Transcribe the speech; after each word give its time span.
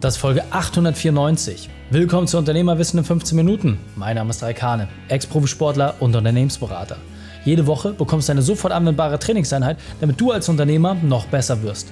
Das 0.00 0.14
ist 0.14 0.20
Folge 0.22 0.42
894. 0.50 1.68
Willkommen 1.90 2.26
zu 2.26 2.38
Unternehmerwissen 2.38 2.98
in 2.98 3.04
15 3.04 3.36
Minuten. 3.36 3.78
Mein 3.96 4.16
Name 4.16 4.30
ist 4.30 4.42
Raikane, 4.42 4.88
Ex-Profisportler 5.08 5.96
und 6.00 6.16
Unternehmensberater. 6.16 6.96
Jede 7.44 7.66
Woche 7.66 7.92
bekommst 7.92 8.28
du 8.28 8.32
eine 8.32 8.40
sofort 8.40 8.72
anwendbare 8.72 9.18
Trainingseinheit, 9.18 9.76
damit 10.00 10.18
du 10.18 10.30
als 10.30 10.48
Unternehmer 10.48 10.94
noch 10.94 11.26
besser 11.26 11.62
wirst. 11.62 11.88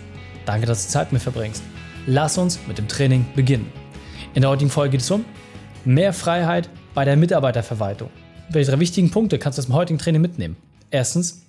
Danke, 0.47 0.67
dass 0.67 0.87
du 0.87 0.91
Zeit 0.91 1.09
mit 1.09 1.21
mir 1.21 1.21
verbringst. 1.21 1.63
Lass 2.07 2.39
uns 2.39 2.59
mit 2.67 2.79
dem 2.79 2.89
Training 2.89 3.27
beginnen. 3.37 3.71
In 4.33 4.41
der 4.41 4.51
heutigen 4.53 4.71
Folge 4.71 4.93
geht 4.93 5.03
es 5.03 5.11
um 5.11 5.27
mehr 5.85 6.15
Freiheit 6.15 6.71
bei 6.95 7.05
der 7.05 7.19
Mitarbeiterverwaltung. 7.19 8.09
Welche 8.49 8.71
drei 8.71 8.81
wichtigen 8.81 9.11
Punkte 9.11 9.39
kannst 9.39 9.59
du 9.59 9.61
aus 9.61 9.67
dem 9.67 9.75
heutigen 9.75 9.99
Training 9.99 10.23
mitnehmen? 10.23 10.57
Erstens, 10.91 11.43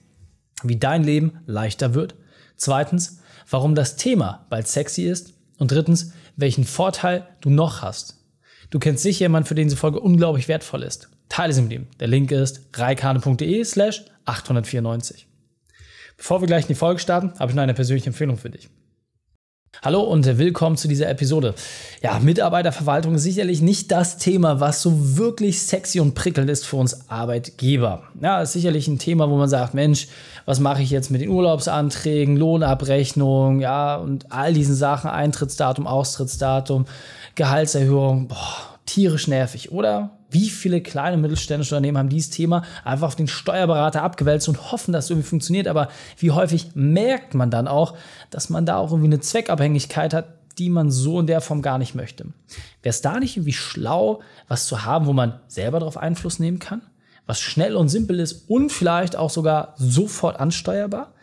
wie 0.63 0.75
dein 0.75 1.05
Leben 1.05 1.39
leichter 1.45 1.93
wird. 1.93 2.15
Zweitens, 2.57 3.21
warum 3.49 3.75
das 3.75 3.95
Thema 3.95 4.45
bald 4.49 4.67
sexy 4.67 5.03
ist. 5.03 5.38
Und 5.59 5.71
drittens, 5.71 6.13
welchen 6.35 6.63
Vorteil 6.63 7.27
du 7.41 7.51
noch 7.51 7.83
hast. 7.83 8.17
Du 8.71 8.79
kennst 8.79 9.03
sicher 9.03 9.25
jemanden, 9.25 9.47
für 9.47 9.55
den 9.55 9.67
diese 9.67 9.77
Folge 9.77 9.99
unglaublich 9.99 10.47
wertvoll 10.47 10.83
ist. 10.83 11.09
Teile 11.27 11.53
sie 11.53 11.61
mit 11.61 11.71
ihm. 11.71 11.87
Der 11.99 12.07
Link 12.07 12.31
ist 12.31 12.61
reikane.de 12.73 13.63
slash 13.63 14.05
894. 14.25 15.27
Bevor 16.17 16.41
wir 16.41 16.47
gleich 16.47 16.63
in 16.63 16.69
die 16.69 16.75
Folge 16.75 16.99
starten, 16.99 17.33
habe 17.39 17.51
ich 17.51 17.55
noch 17.55 17.63
eine 17.63 17.73
persönliche 17.73 18.07
Empfehlung 18.07 18.37
für 18.37 18.49
dich. 18.49 18.69
Hallo 19.81 20.01
und 20.01 20.25
willkommen 20.37 20.75
zu 20.75 20.89
dieser 20.89 21.07
Episode. 21.09 21.53
Ja, 22.01 22.19
Mitarbeiterverwaltung 22.19 23.15
ist 23.15 23.23
sicherlich 23.23 23.61
nicht 23.61 23.91
das 23.91 24.17
Thema, 24.17 24.59
was 24.59 24.81
so 24.81 25.17
wirklich 25.17 25.61
sexy 25.61 26.01
und 26.01 26.15
prickelnd 26.15 26.49
ist 26.49 26.65
für 26.65 26.75
uns 26.75 27.09
Arbeitgeber. 27.09 28.03
Ja, 28.19 28.41
ist 28.41 28.51
sicherlich 28.51 28.89
ein 28.89 28.99
Thema, 28.99 29.29
wo 29.29 29.37
man 29.37 29.47
sagt, 29.47 29.73
Mensch, 29.73 30.07
was 30.45 30.59
mache 30.59 30.81
ich 30.81 30.89
jetzt 30.89 31.11
mit 31.11 31.21
den 31.21 31.29
Urlaubsanträgen, 31.29 32.35
Lohnabrechnung, 32.35 33.61
ja, 33.61 33.95
und 33.95 34.29
all 34.33 34.53
diesen 34.53 34.75
Sachen, 34.75 35.09
Eintrittsdatum, 35.09 35.87
Austrittsdatum, 35.87 36.85
Gehaltserhöhung, 37.35 38.27
boah, 38.27 38.78
tierisch 38.89 39.27
nervig, 39.27 39.71
oder? 39.71 40.17
Wie 40.31 40.49
viele 40.49 40.81
kleine 40.81 41.17
mittelständische 41.17 41.75
Unternehmen 41.75 41.97
haben 41.97 42.09
dieses 42.09 42.31
Thema 42.31 42.63
einfach 42.83 43.07
auf 43.07 43.15
den 43.15 43.27
Steuerberater 43.27 44.01
abgewälzt 44.01 44.49
und 44.49 44.71
hoffen, 44.71 44.91
dass 44.91 45.05
es 45.05 45.11
irgendwie 45.11 45.27
funktioniert. 45.27 45.67
Aber 45.67 45.89
wie 46.17 46.31
häufig 46.31 46.71
merkt 46.73 47.35
man 47.35 47.51
dann 47.51 47.67
auch, 47.67 47.95
dass 48.31 48.49
man 48.49 48.65
da 48.65 48.77
auch 48.77 48.91
irgendwie 48.91 49.09
eine 49.09 49.19
Zweckabhängigkeit 49.19 50.13
hat, 50.13 50.25
die 50.57 50.69
man 50.69 50.91
so 50.91 51.19
in 51.19 51.27
der 51.27 51.41
Form 51.41 51.61
gar 51.61 51.77
nicht 51.77 51.95
möchte. 51.95 52.25
Wäre 52.81 52.89
es 52.89 53.01
da 53.01 53.19
nicht 53.19 53.37
irgendwie 53.37 53.53
schlau, 53.53 54.21
was 54.47 54.65
zu 54.65 54.83
haben, 54.83 55.05
wo 55.05 55.13
man 55.13 55.39
selber 55.47 55.79
darauf 55.79 55.97
Einfluss 55.97 56.39
nehmen 56.39 56.59
kann? 56.59 56.81
Was 57.25 57.39
schnell 57.39 57.75
und 57.75 57.89
simpel 57.89 58.19
ist 58.19 58.49
und 58.49 58.71
vielleicht 58.71 59.15
auch 59.15 59.29
sogar 59.29 59.75
sofort 59.77 60.39
ansteuerbar? 60.39 61.13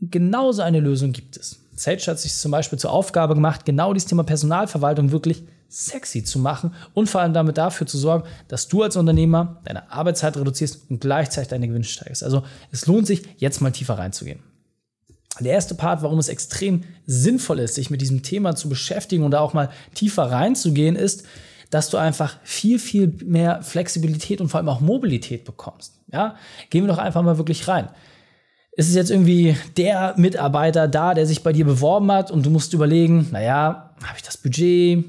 Genauso 0.00 0.62
eine 0.62 0.80
Lösung 0.80 1.12
gibt 1.12 1.36
es. 1.36 1.60
Sage 1.72 2.02
hat 2.08 2.18
sich 2.18 2.34
zum 2.34 2.50
Beispiel 2.50 2.78
zur 2.78 2.92
Aufgabe 2.92 3.34
gemacht, 3.34 3.64
genau 3.64 3.94
dieses 3.94 4.08
Thema 4.08 4.24
Personalverwaltung 4.24 5.12
wirklich 5.12 5.44
sexy 5.70 6.24
zu 6.24 6.38
machen 6.38 6.74
und 6.92 7.08
vor 7.08 7.20
allem 7.20 7.32
damit 7.32 7.56
dafür 7.56 7.86
zu 7.86 7.96
sorgen, 7.96 8.28
dass 8.48 8.68
du 8.68 8.82
als 8.82 8.96
Unternehmer 8.96 9.60
deine 9.64 9.90
Arbeitszeit 9.90 10.36
reduzierst 10.36 10.90
und 10.90 11.00
gleichzeitig 11.00 11.48
deine 11.48 11.68
Gewinne 11.68 11.84
steigerst. 11.84 12.24
Also 12.24 12.42
es 12.72 12.86
lohnt 12.86 13.06
sich, 13.06 13.22
jetzt 13.38 13.60
mal 13.60 13.70
tiefer 13.70 13.96
reinzugehen. 13.96 14.40
Der 15.38 15.52
erste 15.52 15.74
Part, 15.74 16.02
warum 16.02 16.18
es 16.18 16.28
extrem 16.28 16.82
sinnvoll 17.06 17.60
ist, 17.60 17.76
sich 17.76 17.88
mit 17.88 18.00
diesem 18.00 18.22
Thema 18.22 18.56
zu 18.56 18.68
beschäftigen 18.68 19.22
und 19.22 19.30
da 19.30 19.40
auch 19.40 19.54
mal 19.54 19.70
tiefer 19.94 20.24
reinzugehen, 20.24 20.96
ist, 20.96 21.24
dass 21.70 21.88
du 21.88 21.96
einfach 21.96 22.38
viel, 22.42 22.80
viel 22.80 23.16
mehr 23.24 23.62
Flexibilität 23.62 24.40
und 24.40 24.48
vor 24.48 24.58
allem 24.58 24.68
auch 24.68 24.80
Mobilität 24.80 25.44
bekommst. 25.44 26.00
Ja, 26.12 26.34
gehen 26.68 26.82
wir 26.82 26.88
doch 26.88 26.98
einfach 26.98 27.22
mal 27.22 27.38
wirklich 27.38 27.68
rein. 27.68 27.88
Ist 28.72 28.88
es 28.88 28.94
jetzt 28.96 29.10
irgendwie 29.10 29.56
der 29.76 30.14
Mitarbeiter 30.16 30.88
da, 30.88 31.14
der 31.14 31.26
sich 31.26 31.42
bei 31.42 31.52
dir 31.52 31.64
beworben 31.64 32.10
hat 32.10 32.30
und 32.30 32.44
du 32.44 32.50
musst 32.50 32.72
überlegen, 32.72 33.28
naja, 33.30 33.94
habe 34.02 34.16
ich 34.16 34.22
das 34.22 34.36
Budget? 34.36 35.04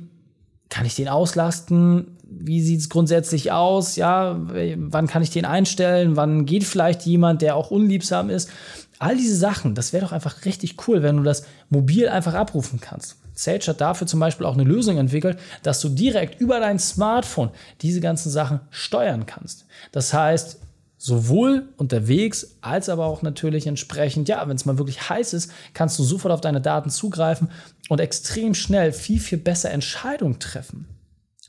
Kann 0.72 0.86
ich 0.86 0.96
den 0.96 1.10
auslasten? 1.10 2.18
Wie 2.24 2.62
sieht 2.62 2.80
es 2.80 2.90
grundsätzlich 2.90 3.52
aus? 3.52 3.98
Ja, 3.98 4.40
wann 4.78 5.08
kann 5.08 5.22
ich 5.22 5.30
den 5.30 5.44
einstellen? 5.44 6.16
Wann 6.16 6.46
geht 6.46 6.64
vielleicht 6.64 7.02
jemand, 7.06 7.42
der 7.42 7.58
auch 7.58 7.72
unliebsam 7.72 8.30
ist? 8.30 8.50
All 8.98 9.18
diese 9.18 9.36
Sachen, 9.36 9.76
das 9.76 9.92
wäre 9.92 10.06
doch 10.06 10.14
einfach 10.14 10.46
richtig 10.46 10.88
cool, 10.88 11.04
wenn 11.04 11.18
du 11.18 11.24
das 11.24 11.44
mobil 11.70 12.08
einfach 12.08 12.36
abrufen 12.36 12.80
kannst. 12.80 13.18
Sage 13.34 13.68
hat 13.68 13.82
dafür 13.82 14.08
zum 14.08 14.22
Beispiel 14.22 14.46
auch 14.46 14.54
eine 14.54 14.64
Lösung 14.64 14.98
entwickelt, 14.98 15.38
dass 15.62 15.82
du 15.82 15.90
direkt 15.90 16.40
über 16.40 16.62
dein 16.62 16.80
Smartphone 16.80 17.50
diese 17.82 18.00
ganzen 18.00 18.30
Sachen 18.30 18.62
steuern 18.70 19.26
kannst. 19.26 19.66
Das 19.92 20.14
heißt, 20.14 20.58
sowohl 21.04 21.68
unterwegs 21.78 22.58
als 22.62 22.88
aber 22.88 23.08
auch 23.08 23.24
natürlich 23.24 23.66
entsprechend, 23.66 24.30
ja, 24.30 24.48
wenn 24.48 24.56
es 24.56 24.66
mal 24.66 24.78
wirklich 24.78 25.10
heiß 25.10 25.34
ist, 25.34 25.52
kannst 25.74 25.98
du 25.98 26.04
sofort 26.04 26.32
auf 26.32 26.42
deine 26.42 26.62
Daten 26.62 26.92
zugreifen 26.92 27.50
und 27.90 28.00
extrem 28.00 28.54
schnell 28.54 28.94
viel, 28.94 29.20
viel 29.20 29.40
besser 29.40 29.72
Entscheidungen 29.72 30.38
treffen. 30.38 30.86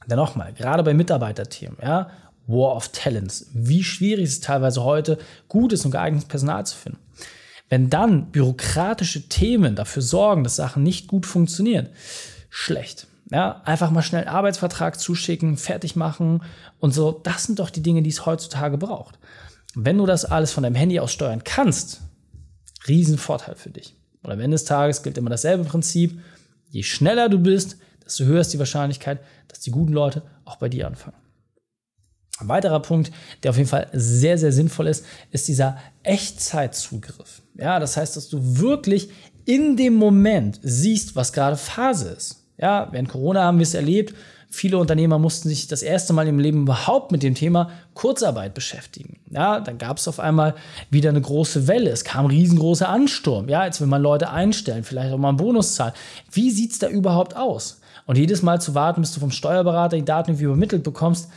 Denn 0.06 0.16
nochmal, 0.16 0.54
gerade 0.54 0.82
bei 0.82 0.94
Mitarbeiterthemen, 0.94 1.76
ja, 1.82 2.08
War 2.46 2.74
of 2.74 2.88
Talents, 2.88 3.50
wie 3.52 3.84
schwierig 3.84 4.24
es 4.24 4.40
teilweise 4.40 4.84
heute, 4.84 5.18
gutes 5.48 5.84
und 5.84 5.90
geeignetes 5.90 6.28
Personal 6.28 6.64
zu 6.64 6.74
finden. 6.74 6.98
Wenn 7.69 7.90
dann 7.90 8.30
bürokratische 8.30 9.28
Themen 9.28 9.76
dafür 9.76 10.02
sorgen, 10.02 10.44
dass 10.44 10.56
Sachen 10.56 10.82
nicht 10.82 11.08
gut 11.08 11.26
funktionieren, 11.26 11.90
schlecht. 12.48 13.06
Ja, 13.32 13.62
einfach 13.65 13.91
mal 13.91 14.03
schnell 14.03 14.22
einen 14.22 14.37
Arbeitsvertrag 14.37 15.00
zuschicken, 15.00 15.56
fertig 15.56 15.97
machen 15.97 16.43
und 16.81 16.93
so. 16.93 17.12
Das 17.12 17.44
sind 17.44 17.59
doch 17.59 17.70
die 17.70 17.82
Dinge, 17.82 18.03
die 18.03 18.10
es 18.10 18.26
heutzutage 18.26 18.76
braucht. 18.76 19.19
Wenn 19.75 19.97
du 19.97 20.04
das 20.04 20.26
alles 20.26 20.53
von 20.53 20.65
deinem 20.65 20.75
Handy 20.75 21.00
aus 21.00 21.12
steuern 21.12 21.43
kannst, 21.43 22.03
Riesenvorteil 22.87 23.54
für 23.54 23.70
dich. 23.70 23.97
Und 24.22 24.32
am 24.32 24.41
Ende 24.41 24.56
des 24.56 24.65
Tages 24.65 25.03
gilt 25.03 25.16
immer 25.16 25.31
dasselbe 25.31 25.65
Prinzip. 25.65 26.20
Je 26.69 26.82
schneller 26.82 27.31
du 27.31 27.38
bist, 27.38 27.78
desto 28.04 28.25
höher 28.25 28.43
ist 28.43 28.53
die 28.53 28.59
Wahrscheinlichkeit, 28.59 29.20
dass 29.49 29.60
die 29.60 29.70
guten 29.70 29.94
Leute 29.94 30.22
auch 30.44 30.56
bei 30.56 30.69
dir 30.69 30.87
anfangen. 30.87 31.16
Ein 32.38 32.49
weiterer 32.49 32.81
Punkt, 32.81 33.12
der 33.43 33.50
auf 33.50 33.56
jeden 33.56 33.69
Fall 33.69 33.88
sehr, 33.93 34.37
sehr 34.37 34.53
sinnvoll 34.53 34.88
ist, 34.88 35.06
ist 35.31 35.49
dieser 35.49 35.78
Echtzeitzugriff. 36.03 37.41
Ja, 37.54 37.78
das 37.78 37.97
heißt, 37.97 38.16
dass 38.16 38.28
du 38.28 38.59
wirklich 38.59 39.09
in 39.47 39.76
dem 39.76 39.94
Moment 39.94 40.60
siehst, 40.62 41.16
was 41.16 41.32
gerade 41.32 41.56
Phase 41.56 42.10
ist. 42.10 42.41
Ja, 42.58 42.88
während 42.92 43.08
Corona 43.08 43.44
haben 43.44 43.58
wir 43.58 43.64
es 43.64 43.74
erlebt, 43.74 44.14
Viele 44.54 44.76
Unternehmer 44.76 45.18
mussten 45.18 45.48
sich 45.48 45.66
das 45.66 45.80
erste 45.80 46.12
Mal 46.12 46.28
im 46.28 46.38
Leben 46.38 46.62
überhaupt 46.62 47.10
mit 47.10 47.22
dem 47.22 47.34
Thema 47.34 47.70
Kurzarbeit 47.94 48.52
beschäftigen. 48.52 49.18
Ja, 49.30 49.60
dann 49.60 49.78
gab 49.78 49.96
es 49.96 50.06
auf 50.08 50.20
einmal 50.20 50.54
wieder 50.90 51.08
eine 51.08 51.22
große 51.22 51.68
Welle. 51.68 51.88
Es 51.88 52.04
kam 52.04 52.26
riesengroßer 52.26 52.86
Ansturm. 52.86 53.48
Ja, 53.48 53.64
jetzt 53.64 53.80
will 53.80 53.86
man 53.86 54.02
Leute 54.02 54.28
einstellen, 54.28 54.84
vielleicht 54.84 55.10
auch 55.14 55.16
mal 55.16 55.30
einen 55.30 55.38
Bonus 55.38 55.74
zahlen. 55.74 55.94
Wie 56.30 56.50
sieht 56.50 56.72
es 56.72 56.78
da 56.78 56.88
überhaupt 56.88 57.34
aus? 57.34 57.80
Und 58.04 58.18
jedes 58.18 58.42
Mal 58.42 58.60
zu 58.60 58.74
warten, 58.74 59.00
bis 59.00 59.14
du 59.14 59.20
vom 59.20 59.30
Steuerberater 59.30 59.96
die 59.96 60.04
Daten 60.04 60.32
irgendwie 60.32 60.44
übermittelt 60.44 60.82
bekommst, 60.82 61.30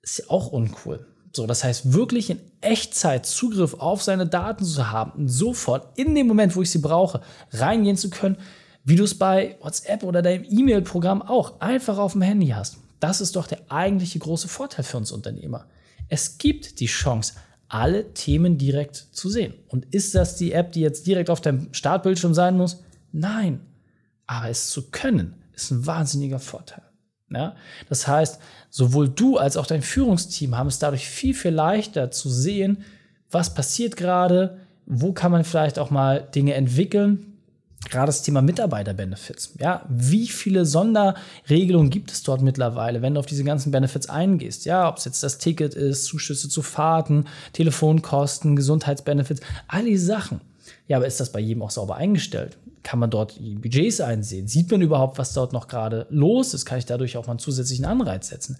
ist 0.00 0.18
ja 0.18 0.24
auch 0.28 0.46
uncool. 0.52 1.04
So, 1.32 1.48
das 1.48 1.64
heißt, 1.64 1.92
wirklich 1.92 2.30
in 2.30 2.38
Echtzeit 2.60 3.26
Zugriff 3.26 3.74
auf 3.74 4.02
seine 4.02 4.28
Daten 4.28 4.64
zu 4.64 4.92
haben, 4.92 5.26
sofort 5.26 5.98
in 5.98 6.14
dem 6.14 6.28
Moment, 6.28 6.54
wo 6.54 6.62
ich 6.62 6.70
sie 6.70 6.78
brauche, 6.78 7.22
reingehen 7.50 7.96
zu 7.96 8.08
können, 8.08 8.36
wie 8.84 8.96
du 8.96 9.04
es 9.04 9.16
bei 9.16 9.56
WhatsApp 9.60 10.02
oder 10.02 10.22
deinem 10.22 10.44
E-Mail-Programm 10.44 11.22
auch 11.22 11.60
einfach 11.60 11.98
auf 11.98 12.12
dem 12.12 12.22
Handy 12.22 12.48
hast. 12.48 12.78
Das 13.00 13.20
ist 13.20 13.36
doch 13.36 13.46
der 13.46 13.60
eigentliche 13.68 14.18
große 14.18 14.48
Vorteil 14.48 14.84
für 14.84 14.96
uns 14.96 15.12
Unternehmer. 15.12 15.66
Es 16.08 16.38
gibt 16.38 16.80
die 16.80 16.86
Chance, 16.86 17.34
alle 17.68 18.12
Themen 18.12 18.58
direkt 18.58 18.96
zu 18.96 19.30
sehen. 19.30 19.54
Und 19.68 19.86
ist 19.94 20.14
das 20.14 20.36
die 20.36 20.52
App, 20.52 20.72
die 20.72 20.80
jetzt 20.80 21.06
direkt 21.06 21.30
auf 21.30 21.40
deinem 21.40 21.72
Startbildschirm 21.72 22.34
sein 22.34 22.56
muss? 22.56 22.82
Nein. 23.12 23.60
Aber 24.26 24.50
es 24.50 24.68
zu 24.68 24.90
können, 24.90 25.34
ist 25.52 25.70
ein 25.70 25.86
wahnsinniger 25.86 26.38
Vorteil. 26.38 26.82
Ja? 27.30 27.56
Das 27.88 28.06
heißt, 28.06 28.40
sowohl 28.68 29.08
du 29.08 29.38
als 29.38 29.56
auch 29.56 29.66
dein 29.66 29.82
Führungsteam 29.82 30.56
haben 30.56 30.66
es 30.66 30.78
dadurch 30.78 31.08
viel, 31.08 31.34
viel 31.34 31.52
leichter 31.52 32.10
zu 32.10 32.28
sehen, 32.28 32.84
was 33.30 33.54
passiert 33.54 33.96
gerade, 33.96 34.58
wo 34.86 35.12
kann 35.12 35.32
man 35.32 35.44
vielleicht 35.44 35.78
auch 35.78 35.90
mal 35.90 36.28
Dinge 36.34 36.54
entwickeln, 36.54 37.31
gerade 37.90 38.06
das 38.06 38.22
Thema 38.22 38.42
Mitarbeiterbenefits. 38.42 39.54
Ja, 39.58 39.84
wie 39.88 40.26
viele 40.28 40.64
Sonderregelungen 40.64 41.90
gibt 41.90 42.12
es 42.12 42.22
dort 42.22 42.42
mittlerweile, 42.42 43.02
wenn 43.02 43.14
du 43.14 43.20
auf 43.20 43.26
diese 43.26 43.44
ganzen 43.44 43.72
Benefits 43.72 44.08
eingehst? 44.08 44.64
Ja, 44.64 44.88
ob 44.88 44.98
es 44.98 45.04
jetzt 45.04 45.22
das 45.22 45.38
Ticket 45.38 45.74
ist, 45.74 46.04
Zuschüsse 46.04 46.48
zu 46.48 46.62
Fahrten, 46.62 47.26
Telefonkosten, 47.52 48.56
Gesundheitsbenefits, 48.56 49.40
all 49.68 49.84
diese 49.84 50.06
Sachen. 50.06 50.40
Ja, 50.86 50.96
aber 50.98 51.06
ist 51.06 51.20
das 51.20 51.32
bei 51.32 51.40
jedem 51.40 51.62
auch 51.62 51.70
sauber 51.70 51.96
eingestellt? 51.96 52.58
Kann 52.82 52.98
man 52.98 53.10
dort 53.10 53.38
die 53.38 53.54
Budgets 53.54 54.00
einsehen? 54.00 54.48
Sieht 54.48 54.70
man 54.70 54.80
überhaupt, 54.80 55.18
was 55.18 55.32
dort 55.32 55.52
noch 55.52 55.68
gerade 55.68 56.06
los 56.10 56.54
ist? 56.54 56.64
Kann 56.64 56.78
ich 56.78 56.86
dadurch 56.86 57.16
auch 57.16 57.26
mal 57.26 57.32
einen 57.32 57.38
zusätzlichen 57.38 57.84
Anreiz 57.84 58.28
setzen? 58.28 58.58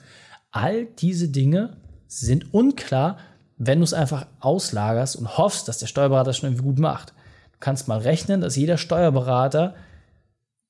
All 0.51 0.85
diese 0.85 1.29
Dinge 1.29 1.77
sind 2.09 2.53
unklar, 2.53 3.19
wenn 3.57 3.79
du 3.79 3.85
es 3.85 3.95
einfach 3.95 4.27
auslagerst 4.41 5.17
und 5.17 5.39
hoffst, 5.39 5.69
dass 5.69 5.79
der 5.79 5.87
Steuerberater 5.87 6.31
das 6.31 6.39
schon 6.39 6.51
irgendwie 6.51 6.65
gut 6.65 6.79
macht 6.79 7.15
kannst 7.63 7.89
mal 7.89 7.99
rechnen, 7.99 8.43
dass 8.43 8.57
jeder 8.57 8.77
Steuerberater 8.77 9.75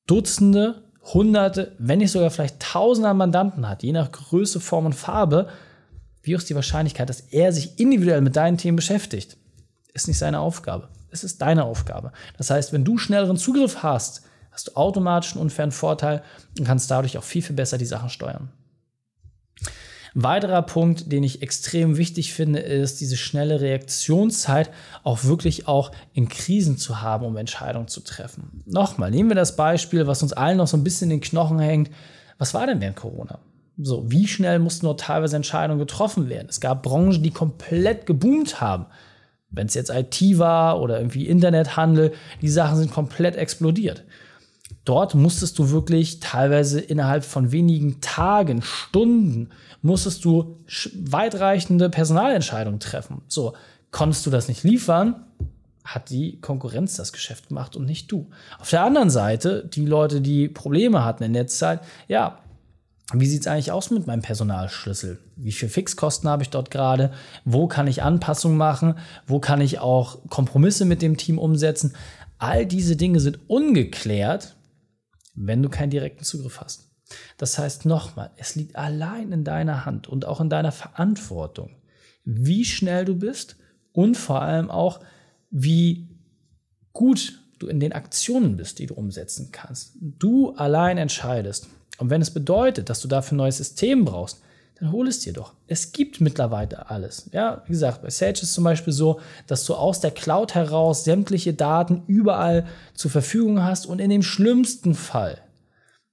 Dutzende, 0.07 0.83
Hunderte, 1.03 1.75
wenn 1.79 1.99
nicht 1.99 2.13
sogar 2.13 2.31
vielleicht 2.31 2.61
Tausende 2.61 3.13
Mandanten 3.15 3.69
hat, 3.69 3.83
je 3.83 3.93
nach 3.93 4.13
Größe, 4.13 4.61
Form 4.61 4.87
und 4.87 4.95
Farbe. 4.95 5.49
Wie 6.23 6.35
ist 6.35 6.49
die 6.49 6.55
Wahrscheinlichkeit, 6.55 7.09
dass 7.09 7.21
er 7.21 7.53
sich 7.53 7.81
individuell 7.81 8.21
mit 8.21 8.37
deinen 8.37 8.59
Themen 8.59 8.77
beschäftigt? 8.77 9.37
Ist 9.93 10.07
nicht 10.07 10.19
seine 10.19 10.39
Aufgabe. 10.39 10.89
Es 11.11 11.25
ist 11.25 11.43
deine 11.43 11.65
Aufgabe. 11.65 12.13
Das 12.39 12.51
heißt, 12.51 12.73
wenn 12.73 12.85
du 12.85 12.99
schnelleren 12.99 13.37
Zugriff 13.37 13.83
hast, 13.83 14.23
hast 14.51 14.69
du 14.69 14.77
automatisch 14.77 15.33
einen 15.33 15.43
unfairen 15.43 15.73
Vorteil 15.73 16.23
und 16.59 16.67
kannst 16.67 16.91
dadurch 16.91 17.19
auch 17.19 17.25
viel, 17.25 17.43
viel 17.43 17.57
besser 17.57 17.79
die 17.79 17.85
Sachen 17.85 18.11
steuern. 18.11 18.51
Weiterer 20.15 20.63
Punkt, 20.63 21.11
den 21.11 21.23
ich 21.23 21.43
extrem 21.43 21.97
wichtig 21.97 22.35
finde, 22.35 22.59
ist 22.61 23.01
diese 23.01 23.17
schnelle 23.17 23.61
Reaktionszeit 23.61 24.71
auch 25.05 25.25
wirklich 25.25 25.69
auch 25.69 25.91
in 26.13 26.29
Krisen 26.29 26.77
zu 26.77 27.01
haben, 27.01 27.25
um 27.25 27.37
Entscheidungen 27.37 27.89
zu 27.89 28.01
treffen. 28.01 28.63
Nochmal, 28.67 29.11
nehmen 29.11 29.31
wir 29.31 29.37
das 29.37 29.57
Beispiel, 29.57 30.07
was 30.07 30.23
uns 30.23 30.33
allen 30.33 30.59
noch 30.59 30.67
so 30.67 30.77
ein 30.77 30.85
bisschen 30.85 31.11
in 31.11 31.19
den 31.19 31.29
Knochen 31.29 31.59
hängt. 31.59 31.91
Was 32.39 32.53
war 32.53 32.67
denn 32.67 32.81
während 32.81 32.97
Corona? 32.97 33.39
So, 33.79 34.11
wie 34.11 34.27
schnell 34.27 34.59
mussten 34.59 34.85
nur 34.85 34.99
teilweise 34.99 35.37
Entscheidungen 35.37 35.79
getroffen 35.79 36.29
werden? 36.29 36.49
Es 36.51 36.61
gab 36.61 36.83
Branchen, 36.83 37.23
die 37.23 37.31
komplett 37.31 38.05
geboomt 38.05 38.61
haben. 38.61 38.87
Wenn 39.49 39.67
es 39.67 39.75
jetzt 39.75 39.91
IT 39.91 40.39
war 40.39 40.81
oder 40.81 40.99
irgendwie 40.99 41.27
Internethandel, 41.27 42.13
die 42.43 42.49
Sachen 42.49 42.77
sind 42.77 42.93
komplett 42.93 43.37
explodiert. 43.37 44.05
Dort 44.85 45.15
musstest 45.15 45.59
du 45.59 45.71
wirklich 45.71 46.19
teilweise 46.21 46.81
innerhalb 46.81 47.25
von 47.25 47.53
wenigen 47.53 48.01
Tagen, 48.01 48.63
Stunden, 48.63 49.51
musstest 49.81 50.25
du 50.25 50.59
weitreichende 50.95 51.89
Personalentscheidungen 51.89 52.81
treffen. 52.81 53.23
So, 53.29 53.55
konntest 53.93 54.27
du 54.27 54.31
das 54.31 54.49
nicht 54.49 54.65
liefern, 54.65 55.25
hat 55.85 56.11
die 56.11 56.41
Konkurrenz 56.41 56.97
das 56.97 57.13
Geschäft 57.13 57.49
gemacht 57.49 57.77
und 57.77 57.87
nicht 57.87 58.11
du. 58.11 58.29
Auf 58.59 58.71
der 58.71 58.83
anderen 58.83 59.11
Seite, 59.11 59.69
die 59.69 59.87
Leute, 59.87 60.21
die 60.21 60.49
Probleme 60.49 61.05
hatten 61.05 61.25
in 61.25 61.33
der 61.33 61.47
Zeit, 61.47 61.81
ja, 62.09 62.39
wie 63.13 63.27
sieht 63.27 63.43
es 63.43 63.47
eigentlich 63.47 63.73
aus 63.73 63.91
mit 63.91 64.07
meinem 64.07 64.23
Personalschlüssel? 64.23 65.19
Wie 65.37 65.53
viel 65.53 65.69
Fixkosten 65.69 66.31
habe 66.31 66.43
ich 66.43 66.51
dort 66.51 66.71
gerade? 66.71 67.13
Wo 67.45 67.67
kann 67.67 67.87
ich 67.87 68.03
Anpassungen 68.03 68.57
machen? 68.57 68.95
Wo 69.27 69.39
kann 69.39 69.61
ich 69.61 69.81
auch 69.81 70.19
Kompromisse 70.31 70.85
mit 70.87 71.03
dem 71.03 71.17
Team 71.17 71.39
umsetzen? 71.39 71.95
All 72.39 72.65
diese 72.65 72.97
Dinge 72.97 73.21
sind 73.21 73.39
ungeklärt, 73.49 74.57
wenn 75.35 75.63
du 75.63 75.69
keinen 75.69 75.91
direkten 75.91 76.25
Zugriff 76.25 76.61
hast. 76.61 76.89
Das 77.37 77.59
heißt 77.59 77.85
nochmal, 77.85 78.31
es 78.37 78.55
liegt 78.55 78.77
allein 78.77 79.33
in 79.33 79.45
deiner 79.45 79.85
Hand 79.85 80.09
und 80.09 80.25
auch 80.25 80.41
in 80.41 80.51
deiner 80.51 80.73
Verantwortung, 80.73 81.77
wie 82.25 82.65
schnell 82.65 83.05
du 83.05 83.17
bist 83.17 83.57
und 83.93 84.17
vor 84.17 84.43
allem 84.43 84.71
auch, 84.71 85.01
wie 85.51 86.09
gut 86.93 87.39
du 87.59 87.67
in 87.67 87.81
den 87.81 87.93
Aktionen 87.93 88.57
bist, 88.57 88.79
die 88.79 88.87
du 88.87 88.95
umsetzen 88.95 89.51
kannst. 89.53 89.97
Du 90.01 90.53
allein 90.53 90.99
entscheidest. 90.99 91.69
Und 91.99 92.11
wenn 92.11 92.23
es 92.23 92.31
bedeutet, 92.31 92.89
dass 92.89 93.01
du 93.01 93.09
dafür 93.09 93.37
ein 93.37 93.39
neues 93.39 93.59
System 93.59 94.05
brauchst, 94.05 94.43
dann 94.83 94.91
hol 94.91 95.07
es 95.07 95.21
dir 95.21 95.33
doch. 95.33 95.55
Es 95.69 95.93
gibt 95.93 96.21
mittlerweile 96.21 96.91
alles. 96.91 97.31
Ja, 97.33 97.63
wie 97.67 97.73
gesagt, 97.73 98.03
bei 98.03 98.11
Sage 98.11 98.41
ist 98.43 98.53
zum 98.53 98.65
Beispiel 98.65 98.93
so, 98.93 99.21
dass 99.47 99.65
du 99.65 99.77
aus 99.77 100.01
der 100.01 100.11
Cloud 100.11 100.57
heraus 100.57 101.05
sämtliche 101.05 101.55
Daten 101.55 102.03
überall 102.09 102.67
zur 102.93 103.13
Verfügung 103.13 103.63
hast 103.63 103.87
und 103.87 104.01
in 104.01 104.11
dem 104.11 104.25
schlimmsten 104.25 104.97
Fall, 104.97 105.39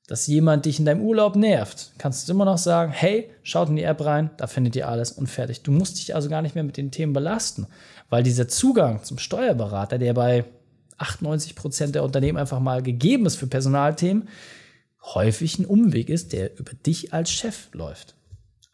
dass 0.06 0.28
jemand 0.28 0.66
dich 0.66 0.78
in 0.78 0.86
deinem 0.86 1.02
Urlaub 1.02 1.36
nervt, 1.36 1.94
kannst 1.98 2.30
du 2.30 2.34
immer 2.34 2.46
noch 2.46 2.60
sagen, 2.60 2.92
hey, 2.92 3.32
schaut 3.42 3.70
in 3.70 3.76
die 3.76 3.82
App 3.82 4.06
rein, 4.06 4.30
da 4.38 4.46
findet 4.46 4.76
ihr 4.76 4.88
alles 4.88 5.14
und 5.14 5.26
fertig. 5.26 5.64
Du 5.64 5.72
musst 5.72 5.98
dich 5.98 6.14
also 6.14 6.30
gar 6.30 6.44
nicht 6.44 6.54
mehr 6.54 6.64
mit 6.64 6.78
den 6.78 6.92
Themen 6.92 7.14
belasten, 7.14 7.66
weil 8.12 8.22
dieser 8.22 8.48
Zugang 8.48 9.04
zum 9.04 9.18
Steuerberater, 9.18 9.98
der 9.98 10.14
bei 10.14 10.46
98 11.00 11.56
Prozent 11.56 11.96
der 11.96 12.04
Unternehmen 12.04 12.38
einfach 12.38 12.60
mal 12.60 12.84
gegeben 12.84 13.26
ist 13.26 13.38
für 13.38 13.48
Personalthemen, 13.48 14.30
häufig 15.02 15.58
ein 15.58 15.66
Umweg 15.66 16.10
ist, 16.10 16.34
der 16.34 16.60
über 16.60 16.74
dich 16.74 17.16
als 17.16 17.32
Chef 17.32 17.70
läuft. 17.74 18.14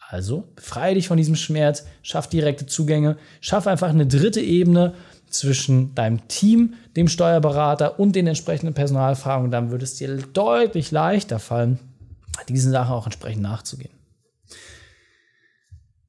Also 0.07 0.43
befreie 0.55 0.95
dich 0.95 1.07
von 1.07 1.17
diesem 1.17 1.35
Schmerz, 1.35 1.85
schaff 2.03 2.27
direkte 2.27 2.65
Zugänge, 2.65 3.17
schaff 3.41 3.65
einfach 3.65 3.89
eine 3.89 4.05
dritte 4.05 4.41
Ebene 4.41 4.93
zwischen 5.29 5.95
deinem 5.95 6.27
Team, 6.27 6.75
dem 6.95 7.07
Steuerberater 7.07 7.99
und 7.99 8.15
den 8.15 8.27
entsprechenden 8.27 8.73
Personalfragen. 8.73 9.51
Dann 9.51 9.71
würde 9.71 9.83
es 9.83 9.95
dir 9.95 10.15
deutlich 10.15 10.91
leichter 10.91 11.39
fallen, 11.39 11.79
diesen 12.47 12.71
Sachen 12.71 12.93
auch 12.93 13.05
entsprechend 13.05 13.41
nachzugehen. 13.41 13.93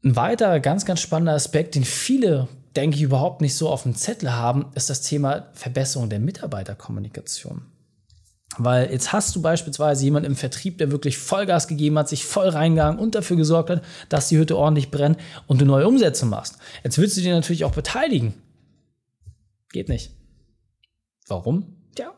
Ein 0.04 0.14
weiterer 0.14 0.60
ganz, 0.60 0.84
ganz 0.84 1.00
spannender 1.00 1.32
Aspekt, 1.32 1.74
den 1.74 1.84
viele, 1.84 2.48
denke 2.76 2.96
ich, 2.96 3.02
überhaupt 3.02 3.40
nicht 3.40 3.56
so 3.56 3.70
auf 3.70 3.82
dem 3.82 3.96
Zettel 3.96 4.34
haben, 4.34 4.66
ist 4.74 4.90
das 4.90 5.02
Thema 5.02 5.48
Verbesserung 5.54 6.10
der 6.10 6.20
Mitarbeiterkommunikation. 6.20 7.62
Weil 8.58 8.90
jetzt 8.90 9.12
hast 9.12 9.34
du 9.36 9.42
beispielsweise 9.42 10.04
jemanden 10.04 10.30
im 10.30 10.36
Vertrieb, 10.36 10.78
der 10.78 10.90
wirklich 10.90 11.18
Vollgas 11.18 11.68
gegeben 11.68 11.98
hat, 11.98 12.08
sich 12.08 12.24
voll 12.24 12.48
reingegangen 12.48 12.98
und 12.98 13.14
dafür 13.14 13.36
gesorgt 13.36 13.70
hat, 13.70 13.84
dass 14.08 14.28
die 14.28 14.38
Hütte 14.38 14.56
ordentlich 14.56 14.90
brennt 14.90 15.18
und 15.46 15.60
du 15.60 15.66
neue 15.66 15.86
Umsätze 15.86 16.26
machst. 16.26 16.56
Jetzt 16.82 16.98
willst 16.98 17.16
du 17.16 17.20
dir 17.20 17.34
natürlich 17.34 17.64
auch 17.64 17.74
beteiligen. 17.74 18.34
Geht 19.70 19.88
nicht. 19.88 20.12
Warum? 21.28 21.76
Ja, 21.98 22.14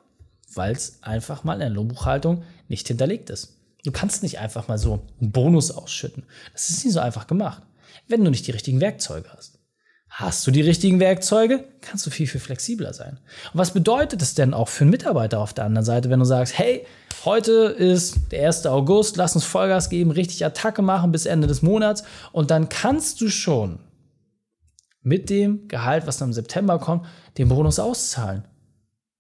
weil 0.55 0.73
es 0.73 1.03
einfach 1.03 1.45
mal 1.45 1.55
in 1.55 1.61
der 1.61 1.71
Lohnbuchhaltung 1.71 2.45
nicht 2.69 2.87
hinterlegt 2.87 3.31
ist. 3.31 3.57
Du 3.85 3.91
kannst 3.91 4.23
nicht 4.23 4.39
einfach 4.39 4.69
mal 4.69 4.79
so 4.79 5.07
einen 5.21 5.33
Bonus 5.33 5.71
ausschütten. 5.71 6.25
Das 6.53 6.69
ist 6.69 6.85
nicht 6.85 6.95
so 6.95 7.01
einfach 7.01 7.27
gemacht, 7.27 7.63
wenn 8.07 8.23
du 8.23 8.31
nicht 8.31 8.47
die 8.47 8.53
richtigen 8.53 8.81
Werkzeuge 8.81 9.31
hast. 9.33 9.58
Hast 10.11 10.47
du 10.47 10.51
die 10.51 10.63
richtigen 10.63 11.01
Werkzeuge, 11.01 11.65
kannst 11.81 12.07
du 12.07 12.11
viel, 12.11 12.27
viel 12.27 12.41
flexibler 12.41 12.93
sein. 12.93 13.19
Und 13.53 13.59
was 13.59 13.73
bedeutet 13.73 14.23
es 14.23 14.35
denn 14.35 14.55
auch 14.55 14.69
für 14.69 14.85
einen 14.85 14.91
Mitarbeiter 14.91 15.39
auf 15.39 15.53
der 15.53 15.65
anderen 15.65 15.85
Seite, 15.85 16.11
wenn 16.11 16.19
du 16.19 16.25
sagst, 16.25 16.59
hey, 16.59 16.87
heute 17.25 17.53
ist 17.53 18.33
der 18.33 18.47
1. 18.47 18.67
August, 18.67 19.17
lass 19.17 19.35
uns 19.35 19.45
Vollgas 19.45 19.91
geben, 19.91 20.11
richtig 20.11 20.45
Attacke 20.45 20.83
machen 20.83 21.13
bis 21.13 21.27
Ende 21.27 21.47
des 21.47 21.63
Monats 21.63 22.05
und 22.33 22.51
dann 22.51 22.69
kannst 22.69 23.21
du 23.21 23.29
schon 23.29 23.81
mit 25.03 25.31
dem 25.31 25.69
Gehalt, 25.69 26.07
was 26.07 26.19
dann 26.19 26.31
im 26.31 26.35
September 26.35 26.79
kommt, 26.79 27.07
den 27.37 27.49
Bonus 27.49 27.79
auszahlen. 27.79 28.45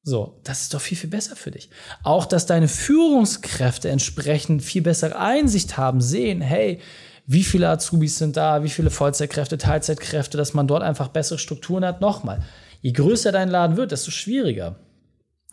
So, 0.02 0.40
das 0.44 0.62
ist 0.62 0.74
doch 0.74 0.80
viel, 0.80 0.96
viel 0.96 1.10
besser 1.10 1.36
für 1.36 1.50
dich. 1.50 1.70
Auch, 2.02 2.24
dass 2.24 2.46
deine 2.46 2.68
Führungskräfte 2.68 3.90
entsprechend 3.90 4.62
viel 4.62 4.82
bessere 4.82 5.18
Einsicht 5.18 5.76
haben, 5.76 6.00
sehen, 6.00 6.40
hey, 6.40 6.80
wie 7.30 7.44
viele 7.44 7.68
Azubis 7.68 8.16
sind 8.16 8.38
da, 8.38 8.64
wie 8.64 8.70
viele 8.70 8.88
Vollzeitkräfte, 8.88 9.58
Teilzeitkräfte, 9.58 10.38
dass 10.38 10.54
man 10.54 10.66
dort 10.66 10.82
einfach 10.82 11.08
bessere 11.08 11.38
Strukturen 11.38 11.84
hat. 11.84 12.00
Nochmal, 12.00 12.42
je 12.80 12.92
größer 12.92 13.32
dein 13.32 13.50
Laden 13.50 13.76
wird, 13.76 13.92
desto 13.92 14.10
schwieriger. 14.10 14.76